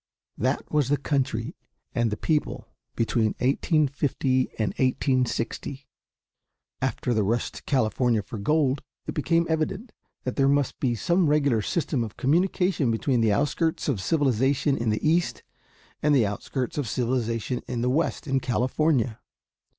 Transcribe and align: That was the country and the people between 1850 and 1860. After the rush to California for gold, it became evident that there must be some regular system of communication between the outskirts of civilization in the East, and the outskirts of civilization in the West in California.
That 0.39 0.71
was 0.73 0.89
the 0.89 0.97
country 0.97 1.55
and 1.93 2.09
the 2.09 2.17
people 2.17 2.67
between 2.95 3.35
1850 3.37 4.49
and 4.57 4.69
1860. 4.79 5.85
After 6.81 7.13
the 7.13 7.21
rush 7.21 7.51
to 7.51 7.61
California 7.65 8.23
for 8.23 8.39
gold, 8.39 8.81
it 9.05 9.13
became 9.13 9.45
evident 9.47 9.91
that 10.23 10.37
there 10.37 10.47
must 10.47 10.79
be 10.79 10.95
some 10.95 11.27
regular 11.27 11.61
system 11.61 12.03
of 12.03 12.17
communication 12.17 12.89
between 12.89 13.21
the 13.21 13.31
outskirts 13.31 13.87
of 13.87 14.01
civilization 14.01 14.75
in 14.75 14.89
the 14.89 15.07
East, 15.07 15.43
and 16.01 16.15
the 16.15 16.25
outskirts 16.25 16.79
of 16.79 16.89
civilization 16.89 17.61
in 17.67 17.81
the 17.81 17.87
West 17.91 18.25
in 18.25 18.39
California. 18.39 19.19